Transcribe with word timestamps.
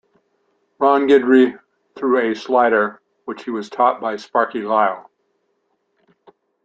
Ron 0.79 1.07
Guidry 1.07 1.59
threw 1.95 2.31
a 2.31 2.33
slider, 2.35 3.03
which 3.25 3.43
he 3.43 3.51
was 3.51 3.69
taught 3.69 4.01
by 4.01 4.15
Sparky 4.15 4.63
Lyle. 4.63 5.11